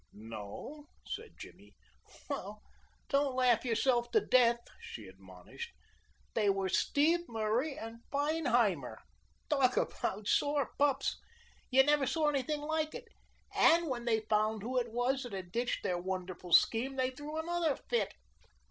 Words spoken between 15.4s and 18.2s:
ditched their wonderful scheme they threw another fit.